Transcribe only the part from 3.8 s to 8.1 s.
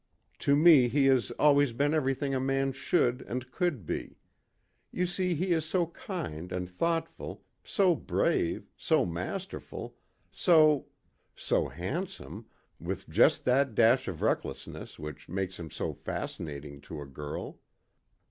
be. You see, he is so kind and thoughtful, so